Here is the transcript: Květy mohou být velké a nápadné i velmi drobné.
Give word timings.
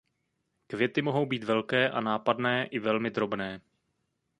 Květy 0.67 1.01
mohou 1.01 1.25
být 1.25 1.43
velké 1.43 1.89
a 1.89 2.01
nápadné 2.01 2.65
i 2.67 2.79
velmi 2.79 3.11
drobné. 3.11 3.61